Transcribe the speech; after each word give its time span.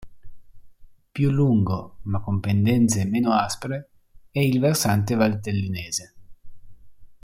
Più 1.11 1.29
lungo, 1.29 1.99
ma 2.05 2.21
con 2.21 2.39
pendenze 2.39 3.05
meno 3.05 3.33
aspre, 3.33 3.91
è 4.31 4.39
il 4.39 4.59
versante 4.59 5.13
valtellinese. 5.13 6.13